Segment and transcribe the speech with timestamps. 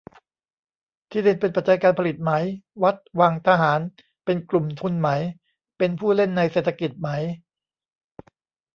[1.09, 2.31] ที่ดินเป็นปัจจัยการผลิตไหม?
[2.83, 3.79] วัด วัง ทหาร
[4.25, 5.09] เป็นกลุ่มทุนไหม
[5.77, 7.09] เป็นผู้เล่นในเศรษฐกิจไหม